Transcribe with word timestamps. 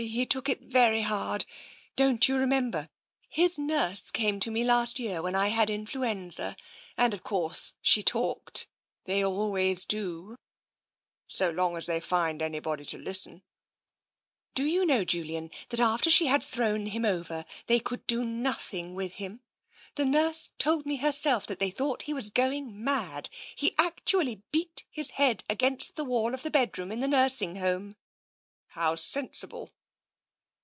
He 0.07 0.25
took 0.25 0.49
it 0.49 0.61
very 0.61 1.01
hard. 1.03 1.45
Don't 1.95 2.27
you 2.27 2.35
remember?— 2.35 2.89
his 3.29 3.59
nurse 3.59 4.09
came 4.09 4.39
to 4.39 4.49
me 4.49 4.63
last 4.63 4.97
year 4.97 5.21
when 5.21 5.35
I 5.35 5.49
had 5.49 5.69
influenza, 5.69 6.55
and 6.97 7.13
of 7.13 7.21
course 7.21 7.75
she 7.83 8.01
talked— 8.01 8.67
they 9.05 9.23
always 9.23 9.85
do 9.85 10.37
""So 11.37 11.51
long 11.51 11.77
as 11.77 11.85
they 11.85 11.99
find 11.99 12.41
anyone 12.41 12.83
to 12.83 12.97
listen." 12.97 13.31
lo 13.33 13.39
TENSION" 13.39 13.43
Do 14.55 14.65
you 14.65 14.87
know, 14.87 15.05
Julian, 15.05 15.51
that 15.69 15.79
after 15.79 16.09
she 16.09 16.25
had 16.25 16.41
thrown 16.41 16.87
him 16.87 17.05
over, 17.05 17.45
they 17.67 17.79
could 17.79 18.07
do 18.07 18.23
nothing 18.23 18.95
with 18.95 19.13
him? 19.13 19.41
The 19.93 20.05
nurse 20.05 20.49
told 20.57 20.87
me 20.87 20.95
herself 20.95 21.45
that 21.45 21.59
they 21.59 21.69
thought 21.69 22.03
he 22.03 22.13
was 22.15 22.31
going 22.31 22.83
mad. 22.83 23.29
He 23.55 23.75
actually 23.77 24.41
beat 24.51 24.83
his 24.89 25.11
head 25.11 25.43
against 25.47 25.95
the 25.95 26.03
wall 26.05 26.33
of 26.33 26.41
the 26.41 26.49
bed 26.49 26.75
room 26.79 26.91
in 26.91 27.01
the 27.01 27.07
nursing 27.07 27.57
home/' 27.57 27.97
"How 28.69 28.95
sensible!" 28.95 29.69